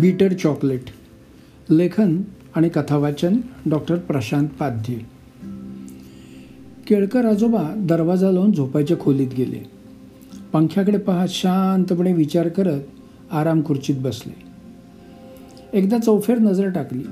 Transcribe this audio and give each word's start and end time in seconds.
Beater 0.00 0.32
chocolate 0.32 0.82
लेखन 1.70 2.22
आणि 2.54 2.68
कथावाचन 2.68 3.36
डॉक्टर 3.66 3.96
प्रशांत 3.96 4.48
पाध्ये. 4.48 4.98
केळकर 6.86 7.24
आजोबा 7.24 7.74
दरवाजा 7.76 8.30
लावून 8.30 8.52
झोपायच्या 8.52 8.98
खोलीत 8.98 9.28
गेले. 9.36 9.70
पंख्याकडे 10.52 10.98
पाहत 10.98 11.28
शांतपणे 11.28 12.12
विचार 12.12 12.48
करत 12.48 12.80
आराम 13.30 13.64
खुर्चीत 13.64 13.94
बसले. 13.98 14.34
एकदा 15.72 15.98
चौफेर 15.98 16.38
नजर 16.38 16.68
टाकली. 16.68 17.02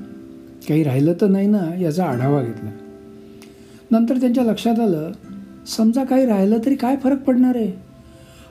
काही 0.68 0.82
राहिलं 0.82 1.12
तर 1.20 1.26
नाही 1.26 1.46
ना 1.46 1.74
याचा 1.80 2.04
आढावा 2.04 2.42
घेतला. 2.42 2.70
नंतर 3.90 4.16
त्यांच्या 4.16 4.44
लक्षात 4.44 4.80
आलं 4.80 5.12
समजा 5.66 6.04
काही 6.04 6.26
राहिलं 6.26 6.58
तरी 6.64 6.74
काय 6.74 6.96
फरक 6.96 7.22
पडणार 7.22 7.56
आहे? 7.56 7.72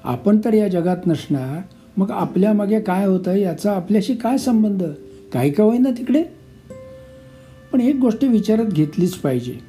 आपण 0.03 0.39
तर 0.45 0.53
या 0.53 0.67
जगात 0.67 1.07
नसणार 1.07 1.61
मग 1.97 2.11
आपल्यामागे 2.11 2.79
काय 2.79 3.05
होतं 3.05 3.35
याचा 3.35 3.71
आपल्याशी 3.71 4.15
काय 4.15 4.37
संबंध? 4.37 4.83
काही 5.33 5.51
का 5.51 5.63
होईना 5.63 5.89
तिकडे? 5.97 6.23
पण 7.71 7.81
एक 7.81 7.95
गोष्ट 7.95 8.23
विचारात 8.23 8.65
घेतलीच 8.65 9.13
पाहिजे. 9.13 9.59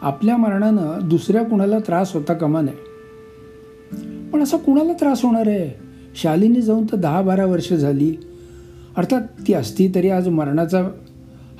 आपल्या 0.00 0.36
मरणानं 0.36 1.08
दुसऱ्या 1.08 1.44
कुणाला 1.44 1.78
त्रास 1.78 2.14
होता 2.14 2.34
कमा 2.34 2.60
नये. 2.60 2.88
पण 4.30 4.42
असा 4.42 4.56
कुणाला 4.56 4.92
त्रास 4.92 5.24
होणार 5.24 5.46
आहे? 5.46 5.82
शालिनी 6.22 6.62
जाऊन 6.62 6.86
तर 6.86 6.96
दहा 6.96 7.22
बारा 7.22 7.46
वर्ष 7.46 7.72
झाली. 7.72 8.16
अर्थात 8.96 9.20
ती 9.20 9.52
असती 9.52 9.92
तरी 9.94 10.10
आज 10.10 10.28
मरणाचा 10.28 10.90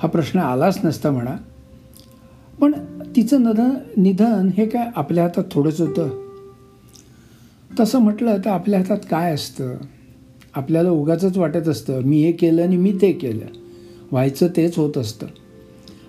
हा 0.01 0.07
प्रश्न 0.07 0.39
आलाच 0.39 0.79
नसता 0.85 1.11
म्हणा. 1.11 1.35
पण 2.61 2.71
तिचं 3.15 3.41
नधन 3.41 3.69
निधन 3.97 4.49
हे 4.57 4.65
काय 4.65 4.87
आपल्या 4.95 5.23
हातात 5.23 5.43
थोडंच 5.51 5.81
होतं? 5.81 6.29
तसं 7.79 7.99
म्हटलं 7.99 8.37
तर 8.37 8.49
आपल्या 8.49 8.79
हातात 8.79 8.97
काय 9.09 9.33
असतं? 9.33 9.73
आपल्याला 10.59 10.89
उगाच 10.89 11.37
वाटत 11.37 11.67
असतं 11.67 12.01
मी 12.01 12.23
हे 12.23 12.31
केलं 12.31 12.61
आणि 12.61 12.77
मी 12.77 12.93
ते 13.01 13.11
केलं. 13.11 13.45
व्हायचं 14.11 14.47
तेच 14.47 14.77
होत 14.77 14.97
असतं. 14.97 15.27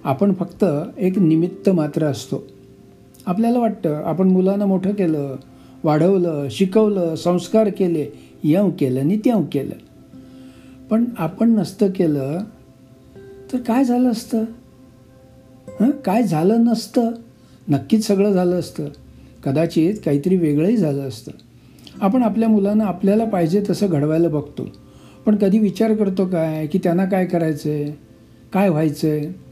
आपण 0.05 0.35
फक्त 0.35 0.65
एक 0.99 1.19
निमित्त 1.19 1.71
मात्र 1.71 2.05
असतो. 2.05 2.47
आपल्याला 3.27 3.59
वाटतं 3.59 3.95
आपण 3.95 4.29
मुलांना 4.29 4.67
मोठं 4.67 4.93
केलं 4.93 5.37
वाढवलं 5.85 6.49
शिकवलं 6.51 7.15
संस्कार 7.15 7.69
केले 7.69 8.07
यव 8.45 8.71
केलं 8.79 9.01
आणि 9.01 9.19
त्यव 9.25 9.43
केलं. 9.53 9.75
पण 10.91 11.05
आपण 11.19 11.51
नसतं 11.51 11.91
केलं 11.91 12.39
तर 13.53 13.59
काय 13.59 13.85
झालं 13.85 14.11
असतं? 14.11 14.45
हं? 15.81 15.91
काय 15.91 16.23
झालं 16.23 16.65
नसतं? 16.65 17.11
नक्कीच 17.69 18.07
सगळं 18.07 18.33
झालं 18.33 18.59
असतं. 18.59 18.89
कदाचित 19.45 19.95
काहीतरी 20.05 20.37
वेगळंही 20.37 20.77
झालं 20.77 21.09
असतं. 21.09 21.33
आपण 22.01 22.23
आपल्या 22.23 22.49
मुलांना 22.49 22.85
आपल्याला 22.85 23.25
पाहिजे 23.25 23.63
तसं 23.71 23.87
घडवायला 23.91 24.29
बघतो. 24.29 24.69
पण 25.27 25.37
कधी 25.37 25.59
विचार 25.59 25.95
करतो 25.95 26.27
काय 26.27 26.67
की 26.67 26.79
त्यांना 26.79 27.05
काय 27.05 27.27
करायचं 27.27 27.71
आहे 27.71 27.99
काय 28.53 28.69
व्हायचं 28.69 29.09
आहे 29.09 29.51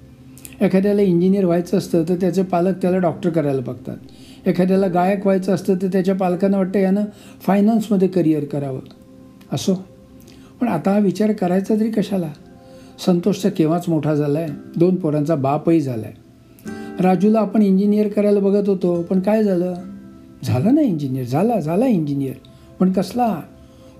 एखाद्याला 0.67 1.03
इंजिनियर 1.03 1.45
व्हायचं 1.45 1.79
असतं 1.79 2.05
तर 2.09 2.15
त्याचे 2.15 2.43
पालक 2.43 2.83
त्याला 2.83 2.99
डॉक्टर 2.99 3.31
करायला 3.31 3.61
बघतात. 3.61 3.97
एखाद्याला 4.47 4.87
गायक 4.87 5.21
व्हायचं 5.23 5.55
असतं 5.55 5.75
तर 5.75 5.87
त्याच्या 5.87 6.15
पालकांना 6.15 6.57
वाटतं 6.59 6.79
यानं 6.79 7.05
फायनान्समध्ये 7.41 8.09
करिअर 8.09 8.45
करावं. 8.45 8.81
असो. 9.53 9.75
पण 10.61 10.69
आता 10.69 10.91
हा 10.91 10.99
विचार 10.99 11.33
करायचा 11.33 11.75
तरी 11.75 11.91
कशाला? 11.91 12.29
संतोष 13.07 13.45
तर 13.45 13.49
केव्हाच 13.49 13.89
मोठा 13.89 14.15
झाला 14.15 14.39
आहे 14.39 14.49
दोन 14.77 14.97
पोरांचा 14.97 15.35
बापही 15.35 15.81
झाला 15.81 16.07
आहे 16.07 17.03
राजूला 17.03 17.41
आपण 17.41 17.63
इंजिनियर 17.63 18.09
करायला 18.09 18.41
बघत 18.41 18.69
होतो 18.69 19.03
पण 19.03 19.21
काय 19.21 19.45
झालं? 19.45 19.75
झालं 20.45 20.75
ना 20.75 20.81
इंजिनियर 20.81 21.27
झाला 21.27 21.61
झाला 21.61 21.87
इंजिनियर. 21.87 22.35
पण 22.81 22.93
कसला? 22.93 23.41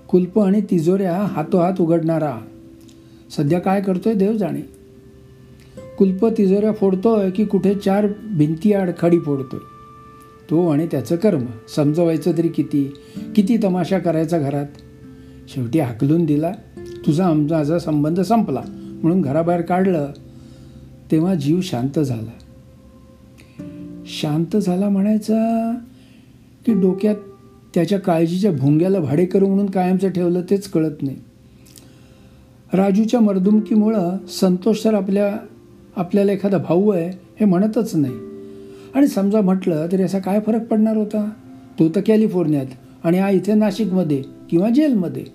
कुल्प 0.07 0.39
आणि 0.39 0.61
तिजोऱ्या 0.61 1.17
हातोहात 1.17 1.81
उघडणारा. 1.81 2.37
सध्या 3.37 3.59
काय 3.59 3.81
करतोय 3.81 4.13
देव 4.13 4.33
जाणे. 4.33 4.61
कुल्प 5.97 6.25
तिजोऱ्या 6.25 6.71
फोडतोय 6.71 7.31
की 7.31 7.45
कुठे 7.45 7.75
चार 7.75 8.07
भिंतीआड 8.37 8.89
खडी 8.99 9.19
फोडतोय. 9.19 9.59
तो 10.49 10.69
आणि 10.69 10.87
त्याचं 10.91 11.15
कर्म 11.15 11.45
समजवायचं 11.75 12.31
तरी 12.37 12.47
किती? 12.47 12.93
किती 13.35 13.57
तमाशा 13.63 13.99
करायचा 13.99 14.37
घरात? 14.37 14.65
शेवटी 15.53 15.79
हाकलून 15.79 16.25
दिला. 16.25 16.51
तुझा 16.77 17.27
आमचा 17.27 17.79
संबंध 17.79 18.21
संपला. 18.21 18.61
म्हणून 19.03 19.21
घराबाहेर 19.21 19.61
काढलं. 19.61 20.07
तेव्हा 21.11 21.35
जीव 21.35 21.61
शांत 21.61 21.99
झाला. 21.99 22.31
शांत 24.05 24.57
झाला 24.57 24.89
म्हणायचा 24.89 25.73
की 26.65 26.73
डोक्यात 26.73 27.15
त्याच्या 27.73 27.99
काळजीच्या 27.99 28.51
भोंग्याला 28.51 28.99
भाडेकरू 28.99 29.47
म्हणून 29.47 29.69
कायमचं 29.69 30.09
ठेवलं 30.09 30.41
तेच 30.49 30.67
कळत 30.67 31.01
नाही. 31.01 31.17
राजूच्या 32.73 33.19
मर्दुमकीमुळं 33.19 34.17
संतोष 34.29 34.79
सर 34.79 34.93
आपल्या 34.93 35.37
आपल्याला 35.95 36.31
एखादा 36.31 36.57
भाऊ 36.57 36.89
आहे 36.89 37.09
हे 37.39 37.45
म्हणतच 37.45 37.95
नाही. 37.95 38.13
आणि 38.95 39.07
समजा 39.07 39.41
म्हटलं 39.41 39.87
तरी 39.91 40.03
असा 40.03 40.19
काय 40.19 40.39
फरक 40.39 40.67
पडणार 40.67 40.97
होता? 40.97 41.29
तो 41.79 41.89
तर 41.89 42.01
कॅलिफोर्नियात 42.05 42.65
आणि 43.03 43.19
हा 43.19 43.29
इथे 43.29 43.53
नाशिकमध्ये 43.53 44.23
किंवा 44.49 44.69
जेलमध्ये. 44.69 45.25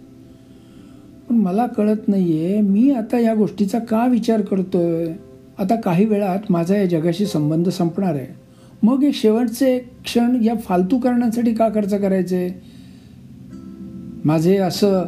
पण 1.29 1.37
मला 1.37 1.67
कळत 1.67 2.09
नाही 2.09 2.45
आहे 2.45 2.61
मी 2.61 2.91
आता 2.91 3.19
या 3.19 3.35
गोष्टीचा 3.35 3.79
का 3.79 4.07
विचार 4.07 4.41
करतो 4.41 4.79
आहे 4.79 5.15
आता 5.59 5.81
काही 5.81 6.05
वेळात 6.05 6.39
माझा 6.51 6.77
या 6.77 6.87
जगाशी 6.87 7.27
संबंध 7.27 7.69
संपणार 7.69 8.15
आहे. 8.15 8.44
मग 8.85 9.03
हे 9.03 9.13
शेवटचे 9.13 9.79
क्षण 9.79 10.39
या 10.45 10.55
फालतू 10.57 10.99
कारणांसाठी 10.99 11.55
का 11.55 11.69
खर्च 11.69 11.95
करायचे? 11.95 12.63
माझे 14.25 14.57
असं 14.57 15.05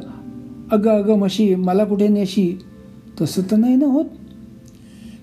अगं 0.71 0.91
अगं 0.91 1.19
मशी 1.19 1.55
मला 1.55 1.85
कुठे 1.85 2.09
नेशी? 2.09 2.59
तसं 3.21 3.43
तर 3.51 3.57
नाही 3.57 3.77
ना 3.77 3.87
होत. 3.87 4.05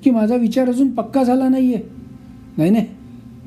की 0.03 0.12
माझा 0.12 0.36
विचार 0.36 0.68
अजून 0.68 0.91
पक्का 0.91 1.24
झाला 1.24 1.50
नाही 1.50 1.74
आहे 1.74 1.84
नाही 2.58 2.72
नाही. 2.72 2.86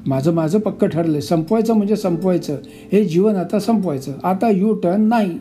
माझं 0.06 0.32
माझं 0.32 0.58
पक्कं 0.58 0.88
ठरलं 0.88 1.20
संपवायचं 1.20 1.74
म्हणजे 1.74 1.96
संपवायचं. 1.96 2.56
हे 2.92 3.04
जीवन 3.04 3.36
आता 3.36 3.58
संपवायचं. 3.58 4.12
आता 4.24 4.50
यू 4.50 4.74
टर्न 4.74 5.00
नाही. 5.00 5.38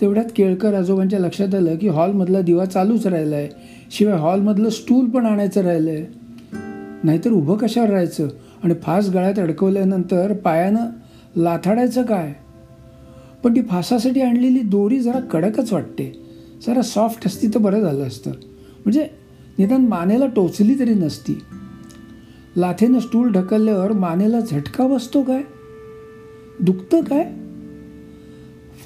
तेवढ्यात 0.00 0.26
केळकर 0.36 0.74
आजोबांच्या 0.74 1.18
लक्षात 1.18 1.54
आलं 1.54 1.76
की 1.76 1.88
हॉलमधला 1.88 2.40
दिवा 2.40 2.64
चालूच 2.64 3.06
राहिला 3.06 3.36
आहे 3.36 3.48
शिवाय 3.90 4.16
हॉलमधलं 4.16 4.68
स्टूल 4.68 5.06
पण 5.06 5.26
आणायचं 5.26 5.60
राहिलं 5.60 5.90
आहे 5.90 6.21
नाहीतर 7.04 7.30
उभं 7.30 7.56
कशावर 7.56 7.90
राहायचं? 7.90 8.28
आणि 8.62 8.74
फास 8.82 9.10
गळ्यात 9.10 9.38
अडकवल्यानंतर 9.38 10.32
पायानं 10.32 10.86
लाथाडायचं 11.36 12.02
काय? 12.02 12.34
पण 13.44 13.56
ती 13.56 13.62
फासासाठी 13.62 14.20
आणलेली 14.20 14.58
दोरी 14.58 15.00
जरा 15.00 15.20
कडकच 15.20 15.72
वाटते. 15.72 16.22
जरा 16.66 16.82
सॉफ्ट 16.82 17.26
असती 17.26 17.46
तर 17.48 17.58
बरं 17.58 17.80
झालं 17.80 18.06
असतं. 18.06 18.30
म्हणजे 18.84 19.08
निदान 19.58 19.86
मानेला 19.86 20.26
टोचली 20.26 20.78
तरी 20.78 20.94
नसती. 20.94 21.38
लाथेनं 22.56 22.98
स्टूल 22.98 23.32
ढकलल्यावर 23.32 23.92
मानेला 23.92 24.40
झटका 24.40 24.86
बसतो 24.86 25.22
काय? 25.22 25.42
दुखतं 26.60 27.00
काय? 27.00 27.32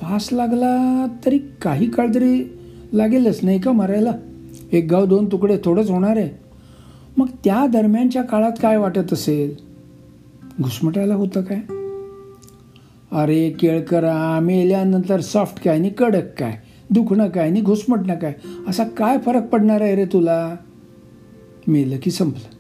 फास 0.00 0.28
लागला 0.33 1.06
तरी 1.25 1.38
काही 1.62 1.91
काळ 1.91 2.06
तरी 2.15 2.59
लागेलच 2.93 3.41
नाही 3.43 3.60
का 3.60 3.72
मरायला? 3.72 4.12
एक 4.72 4.87
गाव 4.91 5.06
दोन 5.06 5.27
तुकडे 5.33 5.59
थोडंच 5.65 5.91
होणार 5.91 6.16
आहे. 6.16 6.46
मग 7.16 7.27
त्या 7.44 7.66
दरम्यानच्या 7.66 8.22
काळात 8.22 8.53
काय 8.62 8.77
वाटत 8.77 9.12
असेल? 9.12 9.54
घुसमटायला 10.62 11.15
होतं 11.15 11.43
काय? 11.43 11.59
अरे 13.12 13.50
केळकरा 13.50 14.41
मेल्यानंतर 14.41 15.21
सॉफ्ट 15.21 15.65
काय 15.65 15.78
आणि 15.78 15.91
कडक 15.91 16.38
काय? 16.38 16.59
दुखणं 16.91 17.28
काय 17.28 17.49
आणि 17.49 17.60
घुसमटणं 17.60 18.15
काय? 18.15 18.34
असा 18.69 18.84
काय 18.84 19.19
फरक 19.19 19.49
पडणार 19.49 19.81
आहे 19.81 19.94
रे 19.94 20.04
तुला? 20.04 20.56
मेलं 21.69 21.97
की 22.03 22.10
संपलं. 22.10 22.56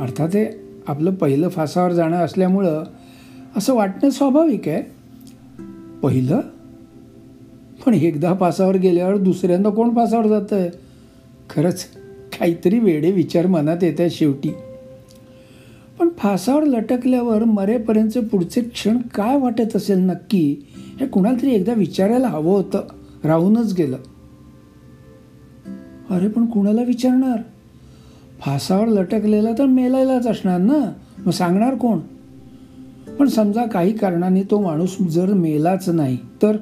अर्थात 0.00 0.28
हे 0.28 0.46
आपलं 0.88 1.14
पहिलं 1.14 1.48
फासावर 1.48 1.92
जाणं 1.92 2.16
असल्यामुळं 2.16 2.84
असं 3.56 3.74
वाटणं 3.74 4.10
स्वाभाविक 4.10 4.68
आहे. 4.68 4.82
पहिलं? 6.02 6.40
पण 7.86 7.94
एकदा 7.94 8.34
फासावर 8.40 8.76
गेल्यावर 8.76 9.16
दुसऱ्यांदा 9.16 9.70
कोण 9.70 9.90
फासावर 9.90 10.26
जातं 10.26 10.56
आहे 10.56 10.70
खरंच. 11.50 11.84
काहीतरी 12.40 12.78
वेडे 12.78 13.10
विचार 13.10 13.46
मनात 13.46 13.76
येत 13.82 14.10
शेवटी. 14.10 14.54
पण 15.98 16.08
फासावर 16.18 16.64
लटकल्यावर 16.64 17.44
मरेपर्यंतचे 17.44 18.20
पुढचे 18.20 18.60
क्षण 18.60 18.98
काय 18.98 19.38
वाटत 19.38 19.76
असेल 19.76 19.98
नक्की 19.98 20.56
हे 21.00 21.06
कुणाला 21.06 21.42
तरी 21.42 21.54
एकदा 21.54 21.72
विचारायला 21.72 22.28
हवं 22.28 22.52
होतं. 22.52 22.82
राहूनच 23.24 23.74
गेलं. 23.74 23.96
अरे 26.10 26.28
पण 26.28 26.46
कुणाला 26.46 26.82
विचारणार? 26.82 27.38
फासावर 28.40 28.86
लटकलेला 28.86 29.52
तर 29.52 29.66
मेलायलाच 29.66 30.26
असणार 30.26 30.60
ना? 30.60 30.92
मग 31.18 31.30
सांगणार 31.30 31.74
कोण? 31.74 31.98
पण 33.18 33.28
समजा 33.28 33.66
काही 33.66 33.92
कारणाने 33.92 34.42
तो 34.42 34.60
माणूस 34.60 34.98
जर 34.98 35.32
मेलाच 35.32 35.88
नाही 35.88 36.18
तर? 36.42 36.56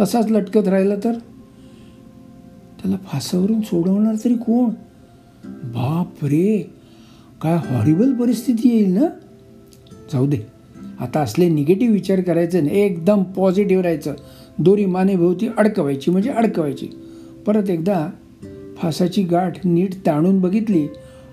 तसाच 0.00 0.30
लटकत 0.30 0.68
राहिला 0.68 0.94
तर? 0.96 1.12
त्याला 2.82 2.96
फासावरून 2.96 3.60
सोडवणार 3.60 4.14
तरी 4.24 4.34
कोण? 4.34 4.70
बाप 5.64 6.24
रे 6.24 6.70
काय 7.42 7.56
हॉरिबल 7.56 8.12
परिस्थिती 8.12 8.68
येईल 8.68 8.92
ना? 8.92 9.06
जाऊ 10.12 10.26
दे. 10.26 10.38
आता 11.00 11.20
असले 11.20 11.48
निगेटिव्ह 11.48 11.94
विचार 11.94 12.20
करायचे 12.20 12.60
नाही 12.60 12.80
एकदम 12.80 13.22
पॉझिटिव्ह 13.22 13.82
राहायचं. 13.82 14.14
दोरी 14.58 14.86
मानेभोवती 14.86 15.48
अडकवायची 15.58 16.10
म्हणजे 16.10 16.30
अडकवायची. 16.30 16.88
परत 17.46 17.70
एकदा 17.70 18.10
फासाची 18.76 19.22
गाठ 19.22 19.66
नीट 19.66 19.94
ताणून 20.06 20.40
बघितली 20.40 20.86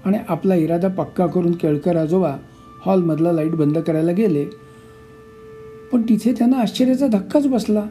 आणि 0.06 0.18
आपला 0.30 0.56
इरादा 0.56 0.88
पक्का 0.88 1.28
करून 1.28 1.52
केळकर 1.52 1.96
आजोबा 1.96 2.38
हॉलमधला 2.86 3.32
लाइट 3.32 3.52
बंद 3.52 3.78
करायला 3.78 4.12
गेले. 4.12 4.46
पण 5.92 6.02
तिथे 6.02 6.32
त्यांना 6.32 6.58
आश्चर्याचा 6.58 7.08
धक्काच 7.08 7.48
बसला. 7.48 7.84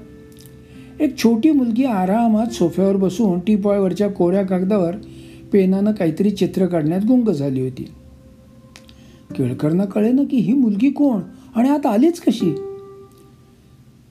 एक 1.00 1.18
छोटी 1.18 1.50
मुलगी 1.50 1.84
आरामात 1.84 2.46
सोफ्यावर 2.46 2.96
बसून 2.96 3.38
टीपॉयवरच्या 3.38 4.08
कोऱ्या 4.08 4.42
कागदावर 4.42 4.94
पेनानं 5.54 5.92
काहीतरी 5.92 6.30
चित्र 6.30 6.66
काढण्यात 6.66 7.00
गुंग 7.08 7.28
झाली 7.28 7.60
होती. 7.60 7.88
केळकरना 9.36 9.84
कळे 9.84 10.12
ना 10.12 10.22
की 10.30 10.36
ही 10.36 10.52
मुलगी 10.52 10.90
कोण 10.90 11.20
आणि 11.54 11.68
आता 11.68 11.90
आलीच 11.90 12.20
कशी? 12.20 12.54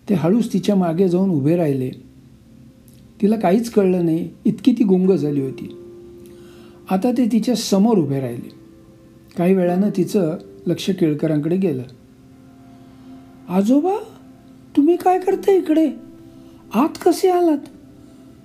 ते 0.10 0.14
हळूच 0.14 0.54
तिच्यामागे 0.54 1.10
जाऊन 1.10 1.30
उभे 1.30 1.56
राहिले. 1.56 1.90
तिला 3.22 3.36
काहीच 3.36 3.70
कळलं 3.70 4.06
नाही 4.06 4.30
इतकी 4.46 4.72
ती 4.72 4.84
गुंग 4.84 5.12
झाली 5.12 5.42
होती. 5.42 5.78
आता 6.90 7.12
ते 7.12 7.26
तिच्या 7.32 7.56
समोर 7.56 7.98
उभे 7.98 8.20
राहिले. 8.20 8.52
काही 9.38 9.54
वेळानं 9.54 9.90
तिचं 9.98 10.38
लक्ष 10.68 10.90
केळकरांकडे 10.90 11.58
गेलं. 11.58 11.84
आजोबा 13.50 13.96
तुम्ही 14.78 14.96
काय 14.96 15.20
करता 15.20 15.52
इकडे? 15.52 15.92
आत 16.74 16.98
कसे 17.06 17.30
आलात? 17.30 17.60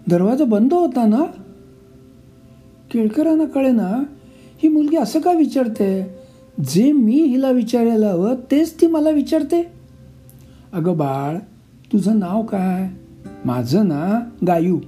दरवाजा 0.08 0.44
बंद 0.44 0.74
होता 0.74 1.06
ना? 1.06 1.22
केळकरांना 2.90 3.44
कळे 3.44 3.70
ना? 3.70 4.02
ही 4.62 4.68
मुलगी 4.68 4.96
असं 4.96 5.20
का 5.20 5.32
विचारते? 5.32 6.06
जे 6.74 6.92
मी 6.92 7.12
हिला 7.12 7.50
विचारायला 7.50 8.08
हवं 8.08 8.34
तेच 8.34 8.80
ती 8.80 8.86
मला 8.86 9.10
विचारते. 9.10 9.72
अगं 10.72 10.96
बाळ 10.96 11.36
तुझं 11.92 12.18
नाव 12.18 12.42
काय? 12.42 12.88
माझं 13.44 13.88
ना 13.88 14.28
गायू. 14.46 14.80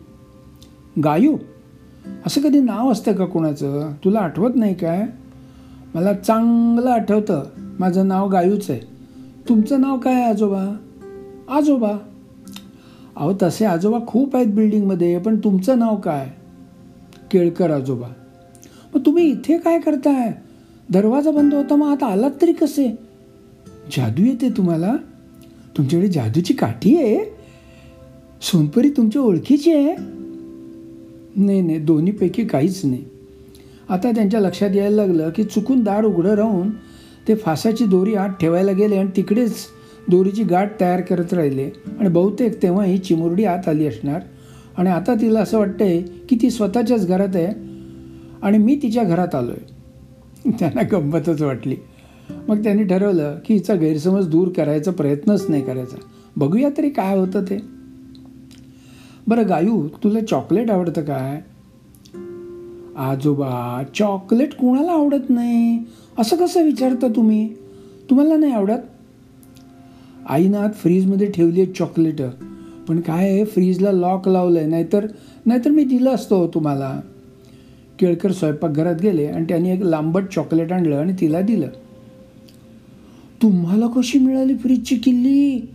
गायू? 1.04 1.36
असं 2.26 2.40
कधी 2.40 2.60
नाव 2.60 2.92
असतं 2.92 3.12
का 3.12 3.24
कोणाचं? 3.24 3.92
तुला 4.04 4.20
आठवत 4.20 4.50
नाही 4.56 4.74
काय? 4.74 5.06
मला 5.94 6.12
चांगलं 6.12 6.90
आठवतं. 6.90 7.42
माझं 7.80 8.08
नाव 8.08 8.28
गायूच 8.28 8.70
आहे. 8.70 8.80
तुमचं 9.48 9.80
नाव 9.80 9.98
काय 9.98 10.14
आहे 10.14 10.24
आजोबा? 10.24 10.76
आजोबा. 11.50 11.92
अहो 13.16 13.32
तसे 13.42 13.64
आजोबा 13.64 13.98
खूप 14.06 14.36
आहेत 14.36 14.46
बिल्डिंगमध्ये 14.46 15.18
पण 15.18 15.36
तुमचं 15.36 15.78
नाव 15.78 15.96
काय? 15.96 16.30
केळकर 17.30 17.70
आजोबा. 17.70 18.08
मग 18.94 19.06
तुम्ही 19.06 19.30
इथे 19.30 19.58
काय 19.58 19.78
करताय? 19.78 20.32
दरवाजा 20.90 21.30
बंद 21.30 21.54
होता 21.54 21.76
मग 21.76 21.86
आता 21.86 22.06
आलात 22.06 22.30
तरी 22.42 22.52
कसे? 22.52 22.88
जादू 23.96 24.22
येते 24.22 24.48
तुम्हाला? 24.48 24.96
तुमच्याकडे 25.76 26.08
जादूची 26.08 26.54
काठी 26.54 26.96
आहे? 26.96 27.18
सोनपरी 28.42 28.90
तुमच्या 28.90 29.22
ओळखीची 29.22 29.72
आहे? 29.72 29.94
नाही 31.36 31.60
नाही 31.60 31.78
दोन्हीपैकी 31.78 32.44
काहीच 32.44 32.84
नाही. 32.84 33.04
आता 33.88 34.10
त्यांच्या 34.10 34.40
लक्षात 34.40 34.76
यायला 34.76 34.96
लागलं 34.96 35.30
की 35.30 35.44
चुकून 35.44 35.84
दार 35.84 36.04
उघडं 36.04 36.34
राहून 36.34 36.70
ते 37.28 37.34
फासाची 37.34 37.84
दोरी 37.84 38.14
आत 38.14 38.28
ठेवायला 38.28 38.72
गेले 38.72 38.96
आणि 38.96 39.10
तिकडेच 39.16 39.54
दोरीची 40.08 40.44
गाठ 40.44 40.80
तयार 40.80 41.00
करत 41.00 41.34
राहिले. 41.34 41.70
आणि 42.00 42.08
बहुतेक 42.08 42.62
तेव्हा 42.62 42.84
ही 42.84 42.98
चिमुरडी 42.98 43.44
आत 43.44 43.68
आली 43.68 43.86
असणार. 43.86 44.20
आणि 44.80 44.90
आता 44.90 45.14
तिला 45.14 45.40
असं 45.40 45.58
वाटतंय 45.58 46.02
की 46.02 46.38
ती 46.42 46.50
स्वतःच्याच 46.50 47.06
घरात 47.06 47.36
आहे 47.36 47.46
आणि 48.42 48.58
मी 48.58 48.78
तिच्या 48.82 49.04
घरात 49.04 49.34
आलो 49.34 49.50
आहे 49.50 49.70
त्यांना 50.50 50.82
गंमतच 50.92 51.42
वाटली. 51.42 51.76
मग 52.48 52.62
त्यांनी 52.62 52.84
ठरवलं 52.84 53.38
की 53.44 53.54
हिचा 53.54 53.74
गैरसमज 53.74 54.28
दूर 54.28 54.48
करायचा 54.48 54.90
प्रयत्नच 54.90 55.46
नाही 55.48 55.64
करायचा. 55.64 55.96
बघूया 56.36 56.68
तरी 56.78 56.90
काय 56.90 57.18
होतं 57.18 57.42
ते. 57.42 57.58
बरं 59.26 59.48
गायू 59.48 59.88
तुला 59.88 60.20
चॉकलेट 60.20 60.70
आवडतं 60.70 61.02
काय? 61.02 61.42
आजोबा 62.96 63.82
चॉकलेट 63.94 64.54
कोणाला 64.54 64.92
आवडत 64.92 65.30
नाही? 65.30 65.78
असं 66.18 66.36
कसं 66.36 66.64
विचारता 66.64 67.08
तुम्ही? 67.08 67.54
तुम्हाला 68.10 68.36
नाही 68.36 68.52
आवडत? 68.52 68.88
आईनात 70.28 70.70
फ्रीजमध्ये 70.74 71.30
ठेवली 71.30 71.60
आहेत 71.60 71.74
चॉकलेटं. 71.74 72.30
पण 72.90 73.00
काय 73.00 73.24
आहे 73.24 73.44
फ्रीजला 73.44 73.92
लॉक 73.92 74.28
लावलं 74.28 74.58
आहे 74.58 74.68
नाहीतर 74.68 75.06
नाहीतर 75.46 75.70
मी 75.70 75.84
दिलं 75.84 76.10
असतो 76.10 76.48
तुम्हाला. 76.48 77.00
केळकर 77.98 78.32
स्वयंपाकघरात 78.32 78.94
गेले 79.02 79.26
आणि 79.26 79.44
त्यांनी 79.48 79.70
एक 79.70 79.82
लांबट 79.82 80.22
चॉकलेट 80.34 80.72
आणलं 80.72 80.96
आणि 80.96 81.12
तिला 81.20 81.40
दिलं. 81.40 81.66
तुम्हाला 83.42 83.86
कशी 83.86 84.18
मिळाली 84.18 84.56
फ्रीजची 84.56 84.96
किल्ली? 84.96 85.68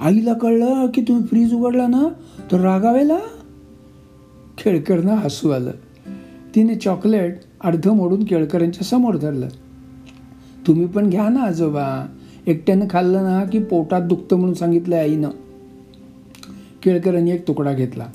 आईला 0.00 0.32
कळलं 0.32 0.86
की 0.86 1.02
तुम्ही 1.02 1.26
फ्रीज 1.26 1.54
उघडला 1.54 1.86
ना 1.86 2.08
तर 2.52 2.60
रागावेला? 2.60 3.18
केळकरनं 4.64 5.12
हसू 5.12 5.50
आलं. 5.50 5.70
तिने 6.54 6.74
चॉकलेट 6.74 7.40
अर्ध 7.64 7.88
मोडून 7.88 8.24
केळकरांच्या 8.24 8.84
समोर 8.84 9.16
धरलं. 9.16 9.48
तुम्ही 10.66 10.86
पण 10.86 11.10
घ्या 11.10 11.28
ना 11.28 11.40
आजोबा. 11.40 12.06
एकट्यानं 12.46 12.86
खाल्लं 12.90 13.22
ना 13.22 13.44
की 13.44 13.58
पोटात 13.58 14.02
दुखतं 14.02 14.36
म्हणून 14.36 14.54
सांगितलं 14.54 14.96
आईनं. 14.96 15.30
केळकरांनी 16.82 17.30
एक 17.30 17.48
तुकडा 17.48 17.72
घेतला. 17.72 18.06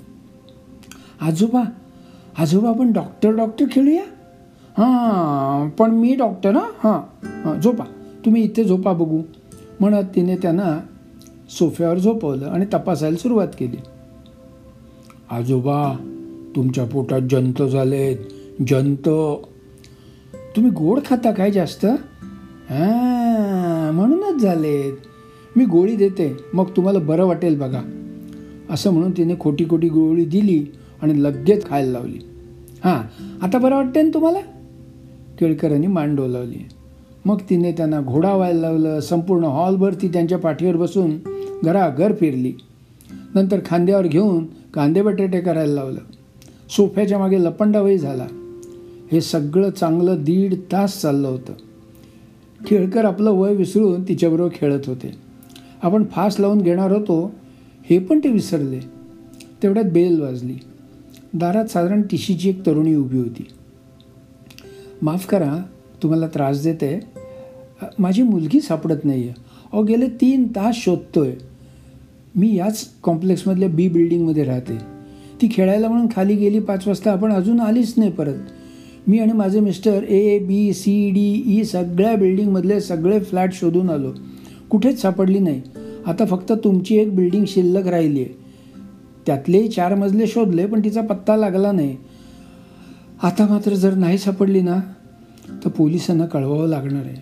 आजोबा 1.22 1.64
आजोबा 2.38 2.70
आपण 2.70 2.92
डॉक्टर 2.92 3.32
डॉक्टर 3.32 3.66
खेळूया? 3.72 4.04
हां 4.78 5.70
पण 5.70 5.92
मी 5.92 6.16
डॉक्टर 6.16 6.56
हां 6.56 7.24
हां 7.44 7.62
झोपा. 7.62 7.84
तुम्ही 8.26 8.44
इथे 8.44 8.64
झोपा 8.64 8.94
बघू. 8.94 9.22
म्हणत 9.80 10.04
तिने 10.16 10.36
त्यांना 10.36 10.80
सोफ्यावर 11.50 11.98
झोपवलं 11.98 12.46
आणि 12.46 12.66
तपासायला 12.74 13.18
सुरुवात 13.18 13.48
केली. 13.60 13.78
आजोबा 15.32 15.98
तुमच्या 16.56 16.86
पोटात 16.86 17.22
जंत 17.30 17.62
झालेत 17.62 18.18
जंत. 18.68 19.10
तुम्ही 20.56 20.72
गोड 20.72 21.00
खाता 21.06 21.32
काय 21.32 21.52
जास्त? 21.52 21.86
हां 21.86 23.94
म्हणूनच 23.94 24.42
झालेत. 24.42 24.94
मी 25.56 25.66
गोळी 25.66 25.96
देते. 25.96 26.38
मग 26.54 26.70
तुम्हाला 26.70 27.00
बरं 27.00 27.26
वाटेल 27.26 27.60
बघा. 27.60 27.82
असं 28.74 28.92
म्हणून 28.92 29.12
तिने 29.12 29.34
खोटी 29.40 29.66
खोटी 29.70 29.90
गोळी 29.90 30.26
दिली 30.26 30.66
आणि 31.02 31.24
लगेच 31.24 31.66
खायला 31.66 31.92
लावली. 31.92 32.20
हां 32.84 33.02
आता 33.42 33.58
बरं 33.58 33.76
वाटते 33.76 34.02
ना 34.02 34.10
तुम्हाला? 34.14 34.40
केळकरांनी 35.40 35.88
मान 35.88 36.16
डोलावली 36.16 36.68
मग 37.26 37.40
तिने 37.50 37.72
त्यांना 37.72 38.02
घोडा 38.02 38.36
व्हायला 38.36 38.62
लावलं 38.62 39.00
संपूर्ण 39.00 39.44
हॉलभर 39.44 39.94
ती 39.94 40.08
त्यांच्या 40.08 40.38
पाठीवर 40.38 40.76
बसून 40.76 41.12
घराघर 41.64 42.14
फिरली. 42.14 42.54
नंतर 43.36 43.60
खांद्यावर 43.66 44.08
घेऊन 44.08 44.46
कांदे 44.74 45.02
बटाटे 45.02 45.42
करायला 45.42 45.74
लावलं. 45.74 46.00
सोफ्याच्या 46.70 47.20
मागे 47.20 47.44
लपंडावही 47.44 47.98
झाला. 47.98 48.28
हे 49.12 49.22
सगळं 49.22 49.70
चांगलं 49.70 50.24
दीड 50.24 50.54
तास 50.72 51.02
चाललं 51.02 51.28
होतं. 51.28 51.54
खेळकर 52.66 53.06
आपलं 53.06 53.32
वय 53.32 53.56
विसरून 53.56 54.04
तिच्याबरोबर 54.08 54.50
खेळत 54.56 54.82
होते. 54.88 55.12
आपण 55.84 56.04
फास 56.12 56.40
लावून 56.40 56.62
घेणार 56.62 56.92
होतो 56.92 57.32
हे 57.90 58.00
पण 58.00 58.20
ते 58.20 58.30
विसरले. 58.30 58.80
तेवढ्यात 59.64 59.86
बेल 59.86 60.22
वाजली. 60.22 60.54
दारात 61.34 61.66
साधारण 61.66 62.02
टिशीची 62.02 62.50
एक 62.50 62.66
तरुणी 62.66 62.96
उभी 62.96 63.18
होती. 63.18 63.48
माफ 65.02 65.26
करा 65.28 65.58
तुम्हाला 66.04 66.28
त्रास 66.28 66.64
देते. 66.64 67.00
माझी 68.00 68.22
मुलगी 68.22 68.62
सापडत 68.62 69.06
नाही 69.06 69.24
आहे 69.24 69.34
अहो 69.74 69.84
गेले 69.84 70.08
तीन 70.22 70.48
तास 70.48 70.76
शोधतोय. 70.76 71.32
मी 72.36 72.56
याच 72.56 72.90
कॉम्प्लेक्समधल्या 73.04 73.70
बी 73.70 73.88
बिल्डिंगमध्ये 73.90 74.44
राहते. 74.44 74.78
ती 75.42 75.48
खेळायला 75.52 75.88
म्हणून 75.88 76.08
खाली 76.16 76.36
गेली 76.36 76.60
पाच 76.60 76.88
वाजता. 76.88 77.12
आपण 77.12 77.34
अजून 77.34 77.60
आलीच 77.60 77.94
नाही 77.98 78.12
परत. 78.12 78.38
मी 79.08 79.20
आणि 79.20 79.32
माझे 79.32 79.60
mister 79.60 80.04
A 80.04 80.40
B 80.40 80.74
C 80.74 81.12
D 81.12 81.44
E 81.46 81.64
सगळ्या 81.64 82.16
बिल्डिंगमधले 82.16 82.82
सगळे 82.82 83.20
फ्लॅट 83.20 83.54
शोधून 83.54 83.90
आलो. 83.90 84.12
कुठेच 84.70 85.02
सापडली 85.02 85.40
नाही. 85.40 85.62
आता 86.08 86.26
फक्त 86.26 86.52
तुमची 86.52 86.96
एक 86.96 87.16
बिल्डिंग 87.16 87.46
शिल्लक 87.48 87.88
राहिली 87.88 88.22
आहे 88.22 88.36
त्यातलेही 89.26 89.68
चार 89.68 89.96
मजले 89.96 90.28
शोधले 90.28 90.66
पण 90.66 90.84
तिचा 90.84 91.02
पत्ता 91.02 91.36
लागला 91.36 91.72
नाही. 91.72 91.98
आता 93.24 93.48
मात्र 93.50 93.74
जर 93.74 93.94
नाही 93.94 94.18
सापडली 94.18 94.62
ना 94.62 94.80
तर 95.66 95.70
पोलिसांना 95.70 96.26
कळवावं 96.26 96.68
लागणार 96.68 97.06
आहे. 97.06 97.16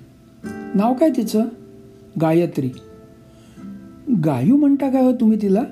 नाव 0.75 0.93
काय 0.93 1.09
तिचं? 1.09 1.45
गायत्री. 2.21 2.69
गायू 4.25 4.55
म्हणता 4.55 4.89
काय 4.89 5.03
हो 5.03 5.11
तुम्ही 5.11 5.41
तिला? 5.41 5.63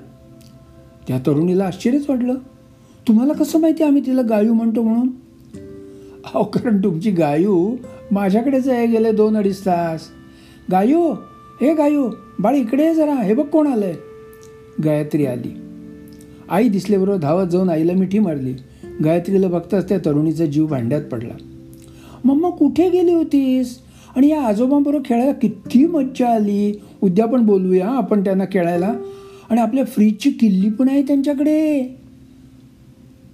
त्या 1.08 1.18
तरुणीला 1.18 1.64
आश्चर्यच 1.64 2.10
वाटलं. 2.10 2.34
तुम्हाला 3.08 3.32
कसं 3.32 3.60
माहिती 3.60 3.84
आम्ही 3.84 4.06
तिला 4.06 4.22
गायू 4.22 4.54
म्हणतो 4.54 4.82
म्हणून? 4.82 5.08
अहो 6.24 6.44
कारण 6.44 6.84
तुमची 6.84 7.10
गायू 7.10 7.76
माझ्याकडेच 8.10 8.68
आहे 8.68 8.86
गेले 8.86 9.12
दोन 9.12 9.36
अडीच 9.36 9.60
तास. 9.60 10.00
गायू 10.70 11.14
हे 11.60 11.74
गायू 11.74 12.10
बाळ 12.38 12.54
इकडे 12.54 12.86
ये 12.86 12.94
जरा 12.94 13.14
हे 13.14 13.34
बघ 13.34 13.46
कोण 13.46 13.66
आलंय. 13.66 13.94
गायत्री 14.84 15.26
आली. 15.26 15.56
आई 16.50 16.68
दिसल्याबरोबर 16.68 17.18
धावत 17.18 17.46
जाऊन 17.46 17.68
आईला 17.68 17.92
मिठी 17.92 18.18
मारली. 18.18 18.54
गायत्रीला 19.04 19.48
बघताच 19.48 19.88
त्या 19.88 19.98
तरुणीचा 19.98 20.46
जीव 20.46 20.66
भांड्यात 20.66 21.04
पडला. 21.04 21.34
मम्मा 22.24 22.48
कुठे 22.48 22.90
गेली 22.90 23.12
होतीस? 23.12 23.78
आणि 24.16 24.28
या 24.28 24.42
आजोबांबरोबर 24.42 25.02
खेळायला 25.04 25.32
किती 25.32 25.86
मज्जा 25.86 26.28
आली. 26.28 26.80
उद्या 27.02 27.26
पण 27.26 27.46
बोलूया 27.46 27.88
आपण 27.88 28.24
त्यांना 28.24 28.44
खेळायला. 28.44 28.94
आणि 29.50 29.60
आपल्या 29.60 29.84
फ्रीजची 29.84 30.30
किल्ली 30.30 30.70
पण 30.70 30.88
आहे 30.88 31.02
त्यांच्याकडे. 31.02 31.96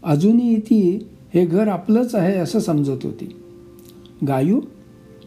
अजूनही 0.04 0.61
ती 0.61 1.06
हे 1.35 1.47
घर 1.47 1.68
आपलंच 1.68 2.14
आहे 2.14 2.38
असं 2.38 2.59
समजत 2.59 3.04
होती. 3.04 3.37
गायू 4.28 4.61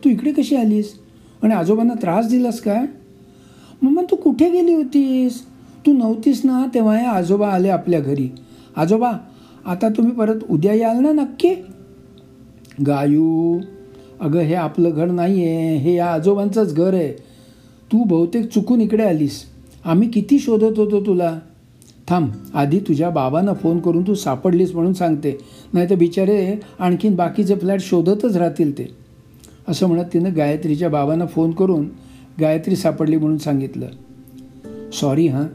तू 0.05 0.09
इकडे 0.09 0.31
कशी 0.31 0.55
आलीस? 0.55 0.99
आणि 1.43 1.53
आजोबांना 1.53 1.93
त्रास 1.93 2.29
दिलास 2.29 2.59
काय? 2.61 2.85
मग 3.81 4.03
तू 4.11 4.15
कुठे 4.15 4.49
गेली 4.49 4.73
होतीस? 4.73 5.41
तू 5.85 5.93
नव्हतीस 5.93 6.41
ना 6.45 6.65
तेव्हा 6.73 6.97
हे 6.97 7.05
आजोबा 7.05 7.49
आले 7.49 7.69
आपल्या 7.69 7.99
घरी. 7.99 8.29
आजोबा 8.75 9.11
आता 9.65 9.89
तुम्ही 9.89 10.13
परत 10.13 10.39
उद्या 10.49 10.73
याल 10.73 10.97
ना 10.97 11.11
नक्की? 11.11 11.55
गायू 12.87 13.59
अगं 14.21 14.39
हे 14.39 14.53
आपलं 14.53 14.89
घर 14.89 15.05
नाही 15.05 15.45
आहे 15.45 15.77
हे 15.77 15.93
या 15.93 16.07
आजोबांचंच 16.07 16.73
घर 16.73 16.93
आहे. 16.93 17.11
तू 17.91 18.03
बहुतेक 18.03 18.49
चुकून 18.49 18.81
इकडे 18.81 19.03
आलीस. 19.03 19.45
आम्ही 19.85 20.09
किती 20.09 20.39
शोधत 20.39 20.79
होतो 20.79 21.05
तुला. 21.05 21.39
थांब 22.07 22.29
आधी 22.53 22.79
तुझ्या 22.79 23.09
बाबांना 23.09 23.53
फोन 23.53 23.79
करून 23.79 24.07
तू 24.07 24.15
सापडलीस 24.15 24.75
म्हणून 24.75 24.93
सांगते. 24.93 25.37
नाही 25.73 25.89
तर 25.89 25.95
बिचारे 25.95 26.59
आणखीन 26.79 27.15
बाकीचे 27.15 27.55
फ्लॅट 27.55 27.81
शोधतच 27.81 28.35
राहतील 28.35 28.77
ते. 28.77 29.08
असं 29.69 29.87
म्हणत 29.87 30.05
तिनं 30.13 30.29
गायत्रीच्या 30.37 30.89
बाबांना 30.89 31.25
फोन 31.25 31.51
करून 31.51 31.89
गायत्री 32.39 32.75
सापडली 32.75 33.17
म्हणून 33.17 33.37
सांगितलं. 33.37 33.85
सॉरी 34.93 35.27
हां. 35.27 35.45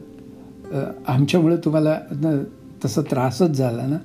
आमच्यामुळं 1.09 1.57
तुम्हाला 1.57 1.99
न 2.13 2.45
तसा 2.85 3.01
त्रासच 3.03 3.51
झाला 3.51 3.87
ना? 3.87 3.97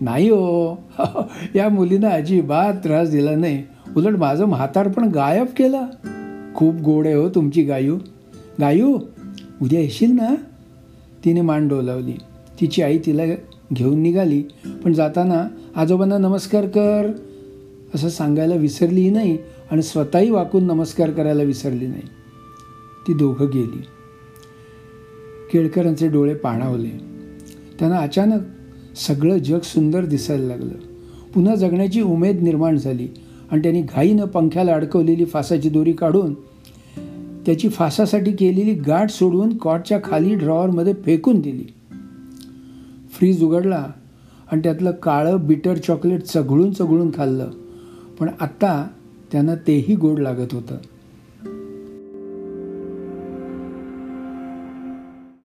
नाही 0.00 0.28
हो. 0.28 0.74
या 1.54 1.68
मुलीनं 1.68 2.08
अजिबात 2.08 2.74
त्रास 2.84 3.10
दिला 3.10 3.36
नाही. 3.36 3.62
उलट 3.96 4.18
माझं 4.18 4.44
म्हातार 4.44 4.88
पण 4.88 5.04
गायब 5.04 5.46
केला. 5.46 5.88
खूप 6.54 6.74
गोड 6.74 7.06
आहे 7.06 7.14
हो 7.14 7.28
तुमची 7.28 7.62
गायू. 7.62 7.98
गायू 8.60 8.98
उद्या 9.62 9.80
येशील 9.80 10.10
ना? 10.10 10.34
तिने 11.24 11.40
मान 11.40 11.68
डोलावली. 11.68 12.14
तिची 12.60 12.82
आई 12.82 12.98
तिला 12.98 13.22
घेऊन 13.72 14.00
निघाली. 14.00 14.42
पण 14.84 14.92
जाताना 14.92 15.48
आजोबांना 15.76 16.18
नमस्कार 16.18 16.66
कर. 16.66 17.12
असं 17.94 18.08
सांगायला 18.08 18.54
विसरलीही 18.54 19.10
नाही 19.10 19.38
आणि 19.70 19.82
स्वतःही 19.82 20.30
वाकून 20.30 20.64
नमस्कार 20.64 21.10
करायला 21.10 21.42
विसरली 21.42 21.86
नाही. 21.86 22.02
ती 23.08 23.14
दोघं 23.14 23.46
गेली. 23.54 23.82
केळकरांचे 25.52 26.08
डोळे 26.08 26.34
पाणावले. 26.34 26.90
त्यांना 27.78 27.98
अचानक 27.98 28.40
सगळं 28.96 29.38
जग 29.38 29.58
सुंदर 29.58 30.04
दिसायला 30.04 30.46
लागलं. 30.46 30.74
पुन्हा 31.34 31.54
जगण्याची 31.54 32.00
उमेद 32.00 32.42
निर्माण 32.42 32.76
झाली 32.76 33.08
आणि 33.50 33.62
त्यांनी 33.62 33.82
घाईनं 33.82 34.24
पंख्याला 34.24 34.72
अडकवलेली 34.72 35.24
फासाची 35.24 35.68
दोरी 35.68 35.92
काढून 35.92 36.34
त्याची 37.46 37.68
फासासाठी 37.68 38.32
केलेली 38.32 38.74
गाठ 38.74 39.10
सोडून 39.10 39.56
कॉटच्या 39.56 40.00
खाली 40.04 40.34
ड्रॉवरमध्ये 40.34 40.92
फेकून 40.92 41.40
दिली. 41.40 41.64
फ्रीज 43.12 43.44
उघडला 43.44 43.86
आणि 44.52 44.60
त्यातलं 44.64 44.90
काळं 44.90 45.46
बिटर 45.46 45.76
चॉकलेट 45.76 46.22
चघळून 46.22 46.72
चघळून 46.72 47.10
खाल्लं. 47.16 47.50
पण 48.18 48.28
आत्ता 48.40 48.88
त्यांना 49.32 49.54
तेही 49.54 49.94
गोड 49.94 50.18
लागत 50.18 50.54
होतं. 50.54 50.76